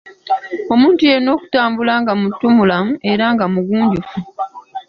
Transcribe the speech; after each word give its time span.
Omuntu 0.73 1.01
yenna 1.09 1.29
okutambula 1.35 1.93
nga 2.01 2.13
muntumulamu 2.19 2.93
era 3.11 3.25
nga 3.33 3.45
mugunjufu. 3.53 4.17